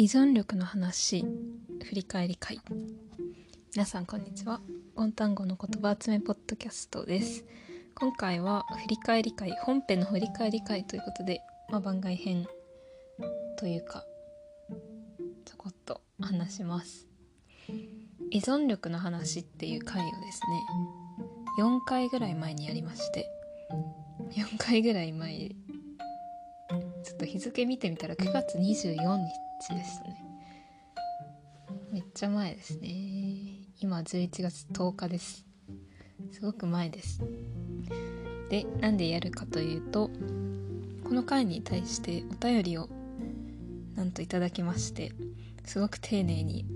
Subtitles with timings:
[0.00, 1.26] 依存力の話
[1.84, 2.58] 振り返り会。
[3.74, 4.62] 皆さんこんにちは。
[4.96, 7.44] オン単語の言葉集めポッドキャストです。
[7.94, 12.46] 今回は振り返り会本編の振り返り会ということで、まあ、番外編
[13.58, 14.06] というか
[15.44, 17.06] ちょこっと話します。
[18.30, 20.40] 依存力の話っていう回をです
[21.58, 23.26] ね4回ぐらい前にやりまして
[24.32, 25.50] 4回ぐらい前
[27.04, 30.24] ちょっと日付見てみたら9月24日ですね。
[31.92, 32.88] めっちゃ前ですね。
[33.80, 35.44] 今11月10日です。
[36.32, 37.22] すごく前です。
[38.48, 40.10] でなんでやるかというと
[41.04, 42.88] この回に対してお便りを
[43.94, 45.12] なんといただきまして
[45.64, 46.66] すごく丁寧に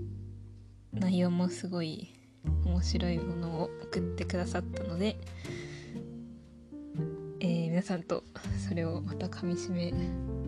[0.93, 2.13] 内容もすごい
[2.65, 5.17] 面白いものを送ってくださったので
[7.41, 8.23] えー、皆さんと
[8.67, 9.93] それをまたかみしめ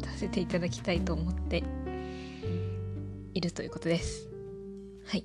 [0.04, 1.64] させていただきたいと思って
[3.38, 4.28] いるということです。
[5.06, 5.24] はい。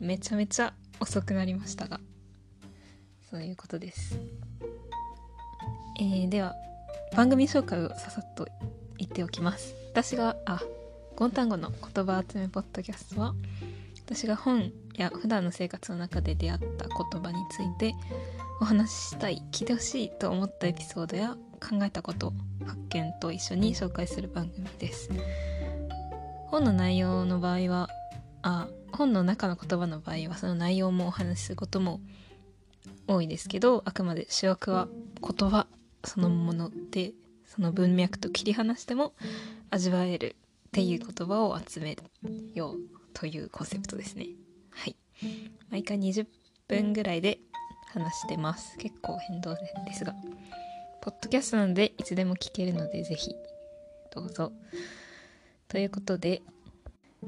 [0.00, 2.00] めちゃめちゃ遅くなりましたが。
[3.30, 4.18] そういうことです。
[6.00, 6.54] えー、では
[7.14, 8.48] 番組紹介をささっと
[8.96, 9.74] 言っておきます。
[9.90, 10.62] 私があ
[11.14, 13.34] ゴンタンゴの言葉集めポッドキャストは
[14.06, 17.94] 私が本や普段の生活の中で出会った言葉について
[18.62, 22.32] お話ししたい聞いてほしいと思ったエピソードや考えたこと
[22.64, 25.10] 発見と一緒に紹介する番組です。
[26.52, 27.88] 本の内容の場合は
[28.42, 32.02] あ本の中の言葉の場合はその内容もお話しすることも
[33.06, 34.86] 多いですけどあくまで主役は
[35.22, 35.66] 言葉
[36.04, 37.12] そのもので
[37.46, 39.14] その文脈と切り離しても
[39.70, 40.36] 味わえる
[40.68, 41.96] っていう言葉を集め
[42.52, 42.76] よう
[43.14, 44.26] というコンセプトですね。
[44.70, 44.96] はい。
[45.70, 46.26] 毎回20
[46.68, 47.40] 分ぐらいで
[47.92, 48.76] 話してます。
[48.78, 49.60] 結構変動で
[49.94, 50.14] すが。
[51.00, 53.34] ポッドキャストなのでいつでも聞けるのでぜひ
[54.14, 54.52] どうぞ。
[55.72, 56.42] ということで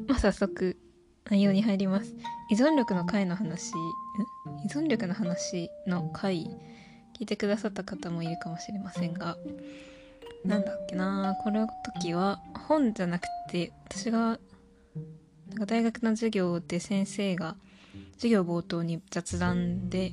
[0.07, 0.77] まあ早速
[1.31, 2.15] 内容に入ります。
[2.51, 3.73] 依存力の回の話。
[4.67, 6.51] 依存力の話の回。
[7.19, 9.39] 聞いてくださった方もいるかもしれませんが
[10.45, 11.35] なんだっけな。
[11.43, 11.67] この
[11.99, 14.39] 時は本じゃなくて私がなん
[15.61, 17.57] か大学の授業で先生が
[18.17, 20.13] 授業冒頭に雑談で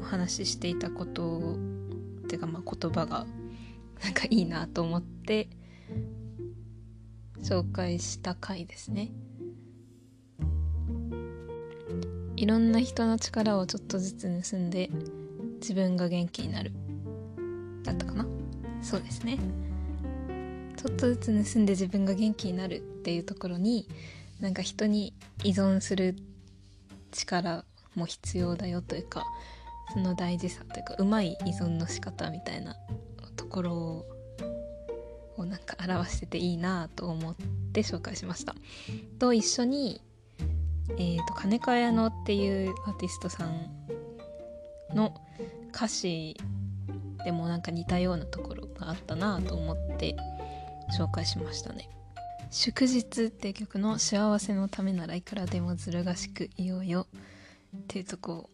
[0.00, 1.54] お話ししていたこと
[2.24, 3.26] っていうかまあ言葉が
[4.02, 5.48] なんかいいなと思って
[7.42, 9.10] 紹介した回ですね。
[12.36, 14.90] いろんな人の力をちょっとずつ盗んで
[15.60, 16.72] 自分が元気になる。
[17.82, 18.26] だったかな？
[18.82, 19.38] そうですね。
[20.76, 23.88] ちょっとずつ盗んで自分が元気になるっていうところに
[24.40, 25.12] なんか人に
[25.42, 26.16] 依存する
[27.10, 27.64] 力
[27.96, 29.24] も必要だよというか
[29.92, 32.76] その大事さというかうまい依存の仕方みたいな
[33.34, 34.06] ところを
[35.44, 37.34] なんか表してていいなと思っ
[37.72, 38.54] て紹介しました。
[39.18, 40.00] と一緒に、
[40.90, 43.70] えーと、金子綾乃っていうアーティストさん
[44.94, 45.14] の
[45.74, 46.36] 歌詞
[47.24, 50.16] でもなんか似たようなところがあったなと思って
[50.98, 51.88] 紹介しましたね。
[52.50, 57.06] 祝日っていう曲の幸せのためならいくらでもずる賢くいようよ
[57.76, 58.48] っていうとこ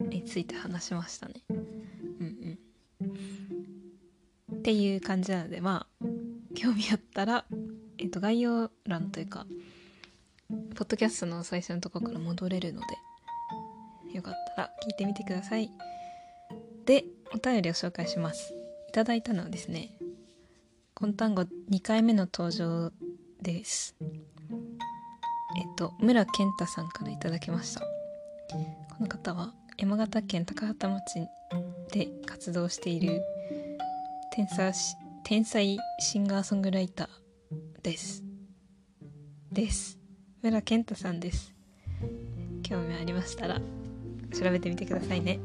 [0.00, 1.42] について話しましたね。
[1.50, 2.58] うん
[3.00, 4.58] うん。
[4.58, 5.97] っていう感じなのでまあ
[6.58, 7.44] 興味あったら、
[7.98, 9.46] えっと、概要欄というか
[10.74, 12.80] ポッドキャストの最初のところから戻れるの
[14.10, 15.70] でよかったら聞いてみてください。
[16.84, 18.54] でお便りを紹介します。
[18.88, 19.90] いただいたのはですね
[20.94, 22.90] 今単語2回目の登場
[23.40, 23.94] です。
[24.00, 27.82] えっと村健太さんからいただきました。
[27.82, 27.86] こ
[28.98, 31.28] の方は山形県高畑町
[31.92, 33.22] で活動している
[34.32, 34.72] 天才
[35.24, 38.24] 天才シンガーソングライターです。
[39.52, 39.98] です。
[40.42, 41.54] 村健太さんです。
[42.62, 43.60] 興味ありましたら
[44.32, 45.38] 調べてみてくださいね。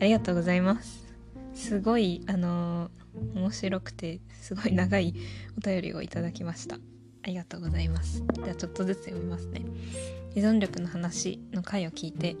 [0.00, 1.06] ありがとうございます。
[1.54, 5.14] すごいあのー、面白くてすごい長い
[5.56, 6.76] お便りをいただきました。
[6.76, 6.78] あ
[7.26, 8.24] りがとうございます。
[8.26, 9.62] ではちょっとずつ読みますね。
[10.34, 12.36] 依存力の話の回を聞いて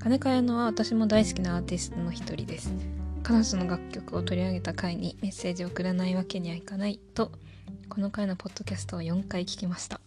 [0.00, 2.74] 金子綾乃は私も大好きなアーティストの一人です。
[3.24, 7.32] 彼女の楽曲を取り上げた回にメッセージを送らないわけにはいかないと、
[7.88, 10.00] この回のポッドキャストを4回聞きました。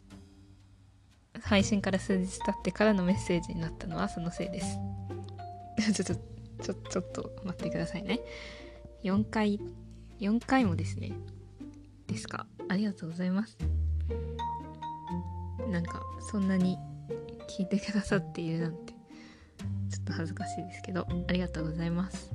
[1.41, 4.77] 配信から数日経ってからのメッセージになったのはそのせいです。
[5.93, 6.17] ちょっ
[6.59, 8.19] と、ちょ、ちょっと待ってくださいね。
[9.03, 9.59] 4回、
[10.19, 11.11] 4回もですね。
[12.07, 12.45] ですか。
[12.69, 13.57] ありがとうございます。
[15.69, 16.77] なんか、そんなに
[17.47, 18.93] 聞いてくださっているなんて
[19.89, 22.31] ちょっと恥ずかしいですけどありがとうございます、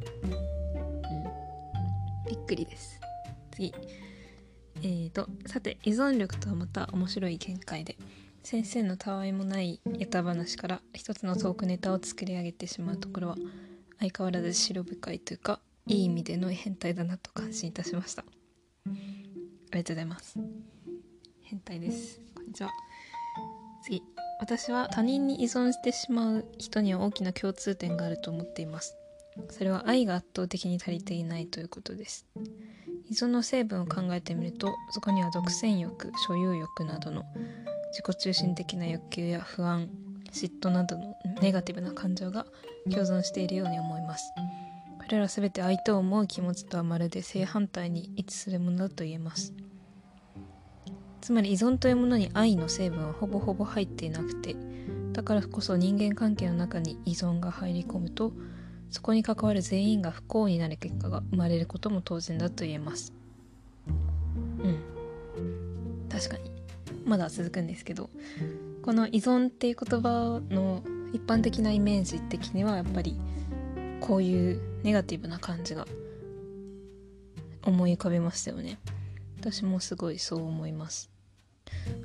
[2.43, 3.00] くりです。
[3.53, 3.75] 次。
[4.77, 7.97] えーとさて依存力とはまた面白い見解で
[8.43, 13.37] 先生のたわいもないネタ話から一つのトークネタを作り上げてしまうところは
[14.00, 18.25] 相変わらず白深いというかいい意味での変態だなと感心いたしました。
[18.25, 20.39] ありがとうございます。
[21.43, 22.21] 変態です。
[22.35, 22.71] こんにちは。
[23.85, 24.03] 次。
[24.41, 28.97] 私は他人に依存してしまう人には大きな共通点があると思っています。
[29.49, 32.26] それは愛が圧倒的に足りていないということです。
[33.11, 37.25] 依存の成分を考えてみるとそこには独占欲所有欲などの
[37.90, 39.90] 自己中心的な欲求や不安
[40.32, 42.46] 嫉妬などのネガティブな感情が
[42.90, 44.32] 共存しているように思います。
[44.99, 49.52] これら全て相手を思う気持ちとはまるで正反対に位置するものだと言えます。
[51.20, 54.56] つまり依存というものに愛の成分はほぼほぼ入っていなくて
[55.12, 58.32] だからこそ人間関係の中に依存が入り込むと
[58.93, 63.12] そこに関わる全員が不幸になる結果が生まれることも当然だと言えます。
[63.89, 64.79] うん。
[66.09, 66.50] 確かに。
[67.06, 68.11] まだ続くんですけど。
[68.83, 73.17] この依存っていう言葉の一般的なイメージ的にはやっぱり
[74.00, 75.87] こういうネガティブな感じが
[77.65, 78.79] 思い浮かべましたよね。
[79.41, 81.11] 私もすごいそう思います。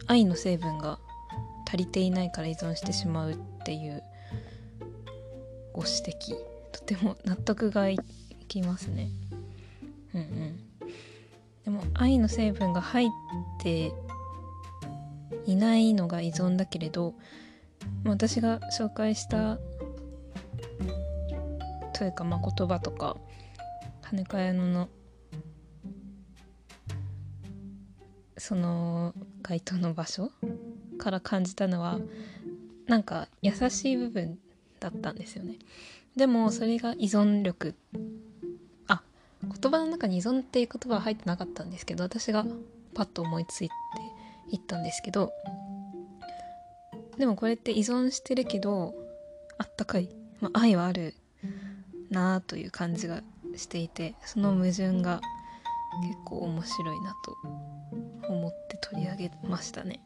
[0.05, 0.99] 愛の成分が
[1.67, 3.35] 足りていないから依存してしまうっ
[3.65, 4.01] ていう
[5.73, 6.56] ご指摘。
[6.79, 7.97] とても納得がい
[8.47, 9.09] きますね。
[10.13, 10.67] うんうん。
[11.65, 13.09] でも愛の成分が入っ
[13.61, 13.91] て
[15.45, 17.13] いないのが依存だけれど
[18.05, 19.57] 私が紹介した
[21.93, 23.17] というかまあ言葉とか
[24.03, 24.87] 羽根屋の
[28.37, 30.31] その回答の場所
[30.97, 31.99] から感じたのは
[32.87, 34.37] なんか優しい部分
[34.79, 35.55] だったんですよね。
[36.17, 37.75] でもそれが依存力。
[38.87, 39.01] あ
[39.43, 42.45] 言葉の中に依存っていう言葉は入ってなかったんですけど私が
[42.95, 43.73] パッと思いついて
[44.49, 45.31] 言ったんですけど
[47.17, 48.95] でもこれって依存してるけど
[49.59, 50.09] あったかい、
[50.41, 51.13] まあ、愛はある
[52.09, 53.21] なあという感じが
[53.55, 55.21] していてその矛盾が
[56.01, 57.37] 結構面白いなと
[58.27, 59.99] 思って取り上げましたね。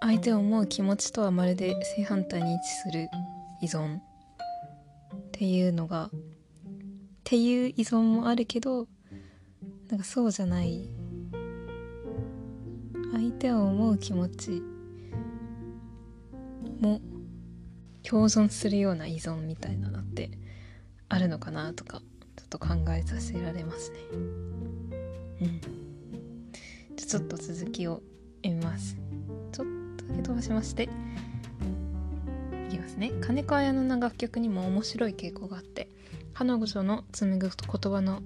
[0.00, 3.08] 相手を思う気持ちとはまるで正反対に位置する
[3.60, 3.98] 依存
[5.36, 6.10] っていうのがっ
[7.24, 8.88] ていう依存もあるけど
[9.90, 10.88] なんかそうじゃない
[13.12, 14.62] 相手を思う気持ち
[16.80, 17.02] も
[18.02, 20.30] 共存するような依存みたいなのって
[21.10, 22.00] あるのかなとか
[22.36, 23.96] ちょっと考えさせられますね。
[24.12, 25.60] うん。
[26.96, 28.02] ちょっと続きを
[28.42, 28.96] 読みます。
[29.52, 29.66] ちょっ
[29.98, 30.88] とだけ飛ばしまして。
[32.96, 33.12] いきますね。
[33.20, 35.88] 金子綾乃の楽曲にも面白い傾向があって
[36.34, 38.22] 彼女の紡ぐ言葉の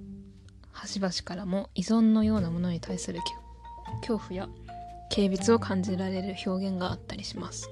[0.71, 3.19] 端々からも依存のようなものに対する
[4.01, 4.49] 恐怖や
[5.13, 7.69] 軽蔑を感じられる表現があったりします。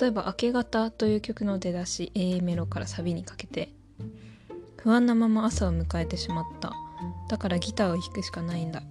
[0.00, 3.70] 例えば「明け方」という曲の出だし A メロからサビにかけて
[4.78, 6.72] 不安なまま朝を迎えてしまった。
[7.28, 8.82] だからギターを弾くしかないんだ。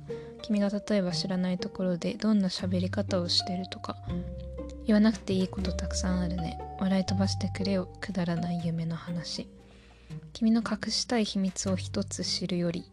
[0.41, 3.97] 君が例えば知らないところでどんな喋り方をしてるとか
[4.85, 6.59] 言わなくていいことたくさんあるね。
[6.79, 7.89] 笑い飛ばしてくれよ。
[8.01, 9.47] くだらない夢の話。
[10.33, 12.85] 君の隠したい秘密を一つ知るより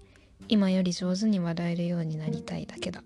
[0.49, 3.03] 今より上手に笑えるようになりたいだけだ。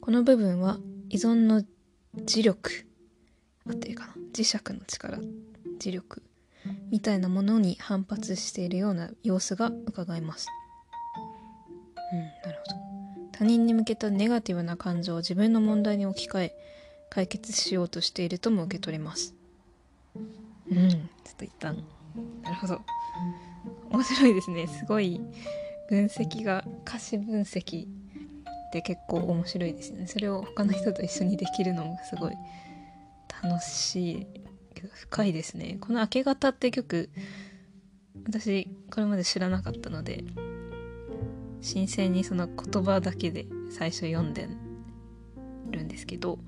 [0.00, 0.78] この部分は
[1.10, 1.62] 依存の
[2.16, 2.86] 磁力。
[3.66, 4.14] 合ってるかな。
[4.32, 5.18] 磁石の力。
[5.80, 6.22] 磁力。
[6.90, 10.48] みたいなものに反発しているような様子が伺えます。
[12.12, 12.18] うん
[12.50, 12.76] なるほど。
[13.32, 16.56] 他人に向けたネガティブな感情を自分の問題に置き換え
[17.10, 19.34] 解決しようとしているとも受け取れます。
[20.70, 20.90] うん。
[20.90, 21.00] ちょっ
[21.36, 21.84] と一旦。
[22.42, 22.80] なるほど。
[23.90, 24.66] 面白いですね。
[24.66, 25.20] すごい
[25.88, 30.06] 分析が歌詞分析って結構面白いですよね。
[30.06, 32.32] それを他の人と一緒にできるのもすごい
[33.42, 34.26] 楽しい
[34.74, 35.78] けど深いですね。
[35.80, 37.10] この「明け方」って曲
[38.26, 40.24] 私これまで知らなかったので
[41.60, 44.48] 新鮮にその言葉だけで最初読んで
[45.70, 46.38] るんですけど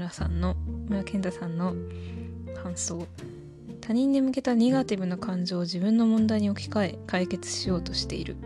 [0.00, 0.54] 村さんの
[0.88, 1.74] 村健太さんの
[2.62, 3.06] 感想。
[3.82, 8.36] 他人に向けたネガティブな感情を自分の問題に置き換え解決しようとしている。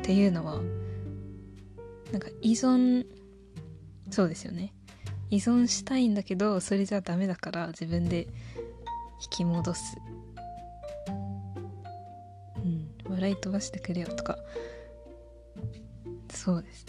[0.00, 0.60] っていうのは
[2.12, 3.06] なんか依存
[4.10, 4.74] そうですよね。
[5.30, 8.26] 依存したいんだけどそれじゃダメだから自分で
[9.22, 9.96] 引き戻す。
[12.58, 14.36] うん笑い飛ばしてくれよとか。
[16.30, 16.84] そうです。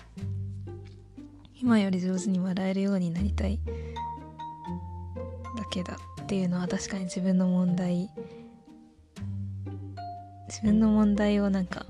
[1.61, 3.59] 今より上手に笑えるようになりたい。
[5.57, 8.09] だけだっていうのは確かに自分の問題。
[10.47, 11.85] 自分の問題をなんか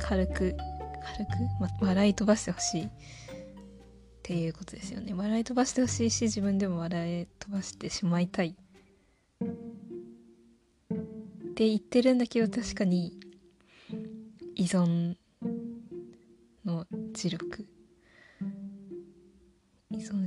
[0.00, 0.56] 軽く
[1.02, 2.88] 軽く、ま、笑い飛ばしてほしいっ
[4.22, 5.14] ていうことですよね。
[5.14, 8.56] 笑い飛ばしてほしいし自分でも笑い飛ばしてしまいたい
[9.42, 9.44] っ
[11.54, 13.18] て言ってるんだけど確かに
[14.54, 15.16] 依存
[16.64, 17.66] の磁力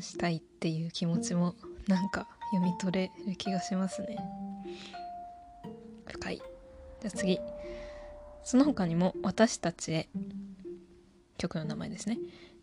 [0.02, 1.56] したいっていう気持ちも
[1.88, 4.18] なんか読み取れる気がしますね。
[6.06, 6.38] 深い。
[6.38, 7.40] じゃあ次。
[8.44, 10.10] その他にも「私たちへ」
[11.38, 12.20] 曲の名前ですね。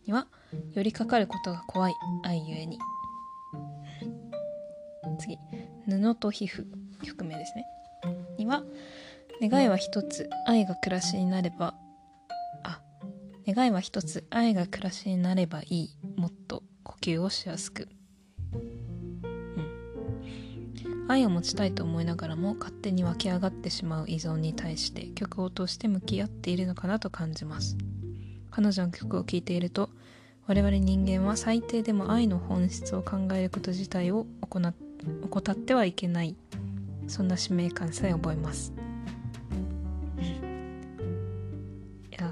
[0.07, 0.27] には
[0.73, 2.79] 寄りかかることが怖い愛ゆえに。
[5.19, 5.37] 次
[5.85, 6.65] 「布と皮膚」
[7.03, 7.65] 曲名ですね。
[8.37, 8.63] には
[9.41, 11.75] 願いは一つ愛が暮らしになれば
[12.63, 12.81] あ
[13.45, 15.97] 願いは一つ愛が暮らしになればいい。
[17.03, 17.89] 吸をしやすく、
[18.53, 18.57] う
[20.89, 27.75] ん、愛を持ちたいと思いながらも勝手に湧き上がってしまう依存に対して曲を通して向き合っているのかなと感じます。
[28.51, 29.89] 彼女の曲を聴いていると
[30.47, 36.37] 我々人間は最低でも愛の本質を考えること自体を怠ってはいけない。
[37.07, 38.71] そんな使命感さえ覚えます。
[42.11, 42.31] いや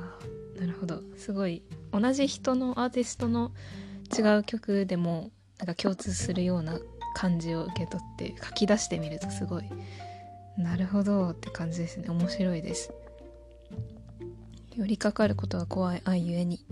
[0.58, 1.02] なるほど。
[1.18, 1.62] すごい。
[1.92, 3.52] 同じ人のアーティストの
[4.18, 6.80] 違う曲でもなんか共通するような
[7.14, 9.64] 感じを受け取って書き出してみるとすごい
[10.58, 12.10] なるほどって感じですね。
[12.10, 12.94] 面白いです。
[14.76, 16.66] 寄りかかることが怖い愛ゆえに。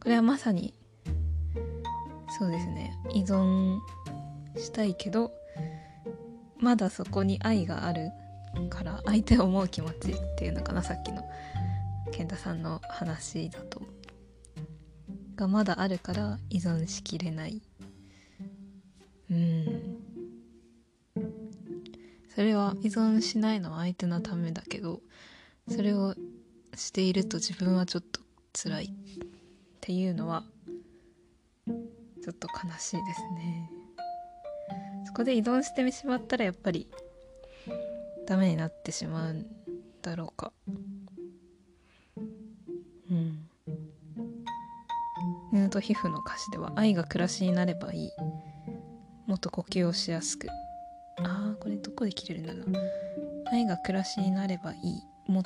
[0.00, 0.74] これはまさに
[2.38, 2.96] そうですね。
[3.12, 3.78] 依存
[4.56, 5.32] したいけど
[6.58, 8.10] まだそこに愛がある
[8.70, 10.82] から相手を思う気持ちっていうのかな。
[10.82, 11.22] さっきの
[12.12, 13.95] 健太さんの話だと。
[15.36, 17.62] がまだあるから依存しきれない。
[19.30, 19.96] うん。
[22.34, 25.00] それは依存しないのは相手のためだけど
[25.68, 26.14] それを
[26.74, 28.20] していると自分はちょっと
[28.52, 28.84] 辛い。
[28.86, 28.88] っ
[29.80, 30.42] ていうのは
[31.66, 33.70] ちょっと悲しいですね。
[35.04, 36.88] そこで依存してしまったらやっぱり
[38.26, 39.46] ダメになってしまうん
[40.02, 40.52] だろうか
[45.64, 48.10] 布と皮膚の歌詞では愛が暮らしになればいい。
[49.26, 50.48] もっと呼吸をしやすく。
[51.18, 52.64] ああこれどこで切れるんだろう。
[53.50, 55.02] 愛が暮らしになればいい。
[55.30, 55.42] もっ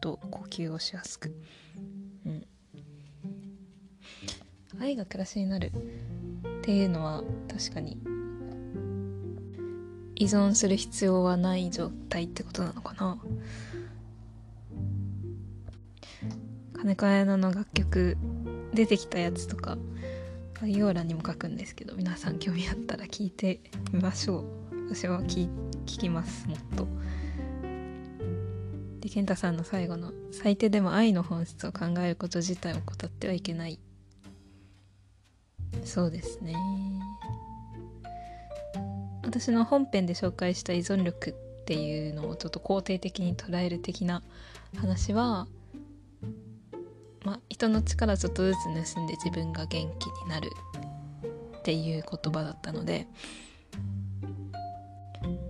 [0.00, 1.34] と呼吸をしやすく。
[2.26, 2.46] うん。
[4.80, 5.72] 愛が暮らしになる。
[6.58, 7.98] っていうのは確かに
[10.14, 13.18] 依存する必要はない状態ってことなのかな。
[16.74, 18.16] 金子彩乃の楽曲
[18.74, 19.76] 出てきたやつとか
[20.54, 23.60] 概要欄にも書くんですけど皆さん興味あったら聞いて
[23.92, 24.44] みましょう。
[24.88, 25.48] 私は聞
[25.86, 26.86] 聞きますもっと。
[29.00, 33.78] で健太さんの最後の「最低でも愛の本質を考えること自体を怠ってはいけない」
[35.84, 36.54] そうですね。
[39.24, 44.22] 私の本編で紹介した依存力っていうのをちょっと肯定的に捉える的な
[44.76, 45.46] 話は、
[47.24, 50.50] まあ、人の力ちょっとずつ盗んで自分が元気になる
[51.58, 53.06] っていう言葉だったので、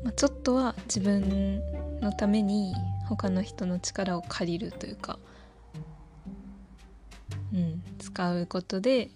[0.05, 1.63] まあ、ちょっとは自分
[2.01, 2.75] のために
[3.09, 5.19] 他の人の力を借りるというか、
[7.55, 9.11] うん、使うことで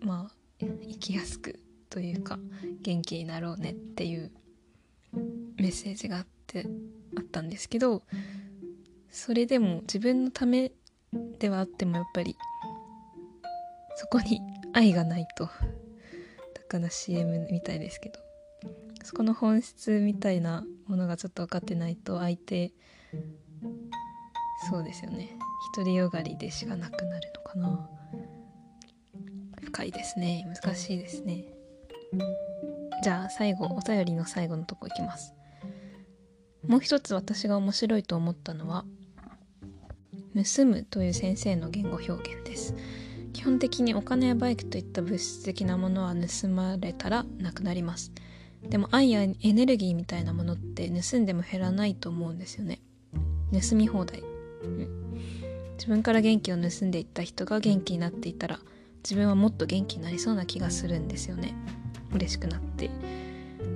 [0.00, 2.38] まあ生きやすくというか
[2.82, 4.30] 元気になろうねっていう
[5.56, 6.66] メッセージがあって
[7.16, 8.02] あったんですけど
[9.10, 10.72] それでも自分のため
[11.38, 12.36] ではあってもやっぱり
[13.96, 14.40] そこに
[14.72, 15.44] 愛がないと。
[15.46, 15.50] だ
[16.68, 18.20] から CM みたいですけど。
[19.02, 22.72] そこの本質みたいなものがちょっと分かってないと相手
[24.68, 25.36] そうですよね。
[25.74, 27.90] 独りよがりでしかなくなるのかな。
[29.62, 30.46] 深いですね。
[30.46, 31.44] 難しいですね。
[33.02, 35.34] じゃあ最後お便りの最後のとこいきます。
[36.66, 38.84] もう一つ私が面白いと思ったのは
[40.34, 42.74] 盗むという先生の言語表現です。
[43.32, 48.12] 基本的にお金やバイクといった物質的なものは盗まれたらなくなります。
[48.68, 52.80] でも愛やエネルギーみたいなものって盗んでも減らないと思うんですよね。
[53.52, 54.22] 盗み放題、
[54.62, 54.88] うん、
[55.74, 58.60] 自分から元気を盗んでいった人が元気になっていたら
[59.02, 61.54] 自分はもっと元気になりそうな気がするんですよね。
[62.12, 62.90] 嬉しくなって。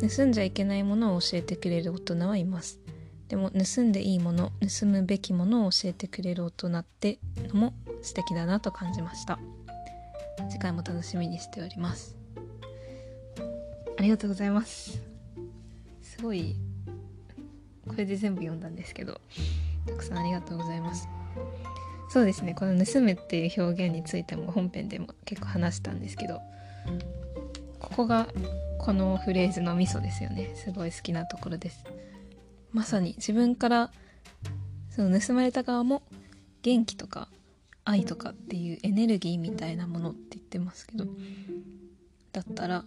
[0.01, 2.84] 盗んじゃいけないものを教えてくれる大人はいます。
[3.29, 9.39] でも盗んでいいもの盗むべきものを教えてくれる大人ってのも素敵だなと感じました。
[10.51, 12.17] 次回も楽しみにしております。
[13.97, 15.01] ありがとうございます。
[16.03, 16.57] すごい
[17.87, 19.21] これで全部読んだんですけど
[19.87, 21.09] たくさんありがとうございます。
[22.09, 26.41] そうですねこの「盗む」っていう表現についても本編でも結構話したんですけど
[27.81, 28.29] ここが
[28.79, 30.53] このフレーズのミソですよね。
[30.55, 31.85] すごい好きなところです。
[32.75, 33.91] まさに自分から
[34.91, 36.03] その盗まれた側も
[36.63, 37.29] 元気とか
[37.85, 41.07] 愛とかっていうエネルギーみたいなものって言ってますけど
[42.33, 42.85] だったら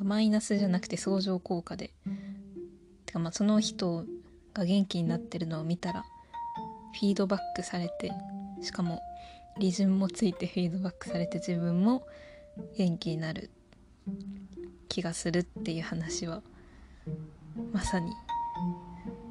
[0.00, 1.92] マイナスじゃなくて相乗効果で
[3.04, 4.04] てかまあその人
[4.54, 6.04] が元気になってるのを見たら
[7.00, 8.12] フィードバックされて
[8.62, 9.00] しかも
[9.58, 12.06] 利潤もついてフィードバックされて自分も
[12.76, 13.50] 元気になる
[14.88, 16.42] 気がするっていう話は
[17.72, 18.12] まさに。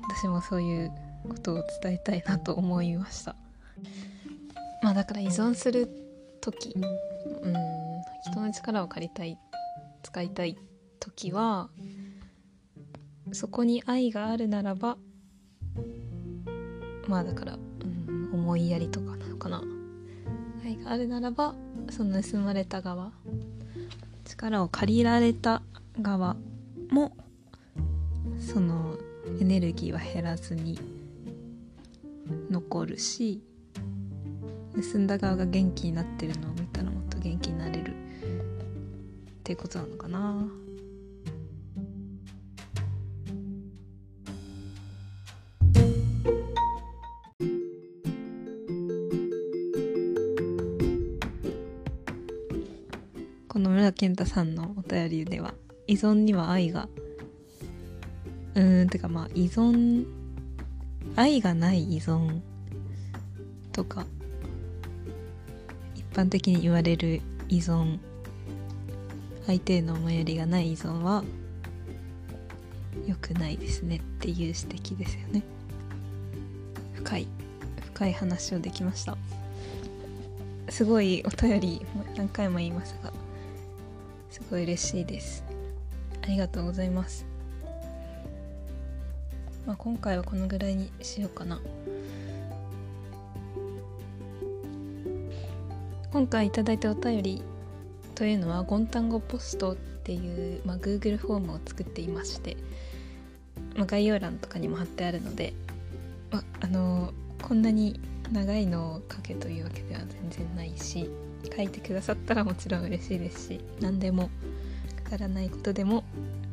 [0.10, 0.92] 私もそういう
[1.28, 3.36] ことを伝えたいなと思いました。
[4.82, 5.88] まあだから依存する
[6.42, 6.74] 時。
[6.76, 7.82] うん。
[8.24, 9.38] 人の力を借りたい
[10.04, 10.58] 使いたい
[11.00, 11.70] 時は
[13.32, 14.98] そこに愛があるならば
[17.08, 19.64] まあだから、うん、思いやりとかなのかな。
[20.64, 21.56] 愛があるならば
[21.90, 23.12] その盗まれた側
[24.24, 25.64] 力を借りられた
[26.00, 26.36] 側
[26.92, 27.18] も
[28.42, 28.98] その
[29.40, 30.80] エネルギーは減らずに
[32.50, 33.42] 残るし
[34.92, 40.48] 盗んだ側が元気になってるのを見たらもっと元気になれるっていうことなのかな。
[53.48, 55.54] この村健太さんのお便りでは
[55.86, 56.88] 依存には愛が
[58.56, 58.90] うん。
[58.90, 60.06] てかまあ依存
[61.16, 62.42] 愛がない依存
[63.72, 64.06] とか
[65.96, 68.00] 一般的に言われる依存
[69.46, 71.24] 相手への思いやりがない依存は
[73.08, 75.44] 良くないですねっていう指摘ですよね。
[76.94, 77.28] 深い
[77.94, 79.18] 深い話をできました。
[80.70, 83.12] すごいお便り何回も言いますが
[84.30, 85.44] すごい嬉しいです。
[86.24, 87.31] ありがとうございます。
[89.72, 91.62] まあ、今回はこのぐらいにしようかな。
[96.12, 97.42] 今回いただいたお便り
[98.14, 102.58] というのはゴンタンゴポストっていう、まあ、Google フォームを作っていまして、
[103.78, 105.54] まあ、概要欄とかにも貼ってあるので、
[106.32, 107.98] まあのこんなに
[108.30, 111.10] 長いのを書けというわけでは全然ないし
[111.56, 114.30] 書いてくださったらもちろん嬉しいですし何でも
[115.06, 116.04] くだらないことでも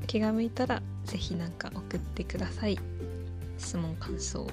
[0.06, 2.78] 気が向いたら是非何か送ってください。
[3.58, 4.46] 質問感想。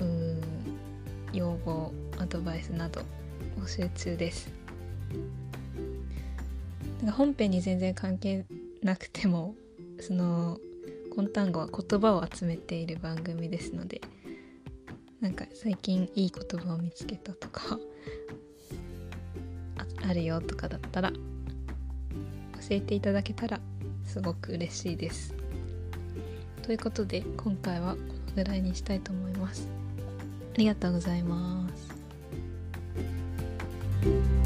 [0.00, 0.40] うん
[1.32, 3.02] 要望アドバイスなど
[3.58, 4.50] 募集中です。
[7.00, 8.44] なんか本編に全然関係
[8.82, 9.54] なくても
[10.00, 10.58] その
[11.14, 14.00] コンタンゴは言葉を集めている番組ですので
[15.20, 17.78] なんか最近いい言葉を見つけたとか
[20.08, 21.16] あるよとかだったら教
[22.70, 23.60] えていただけたら
[24.04, 25.41] すごく嬉しいです。
[26.62, 27.98] ということで今回はこ
[28.28, 29.68] のぐらいにしたいと思います。
[30.54, 34.41] ありがとうございます。